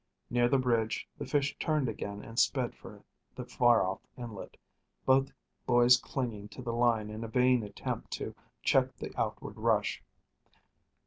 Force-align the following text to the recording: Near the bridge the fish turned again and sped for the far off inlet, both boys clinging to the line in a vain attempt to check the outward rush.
Near 0.31 0.49
the 0.49 0.57
bridge 0.57 1.07
the 1.19 1.27
fish 1.27 1.55
turned 1.59 1.87
again 1.87 2.23
and 2.23 2.39
sped 2.39 2.73
for 2.75 3.03
the 3.35 3.45
far 3.45 3.85
off 3.85 3.99
inlet, 4.17 4.57
both 5.05 5.31
boys 5.67 5.95
clinging 5.97 6.47
to 6.49 6.63
the 6.63 6.73
line 6.73 7.11
in 7.11 7.23
a 7.23 7.27
vain 7.27 7.61
attempt 7.61 8.09
to 8.13 8.33
check 8.63 8.95
the 8.95 9.13
outward 9.15 9.57
rush. 9.59 10.01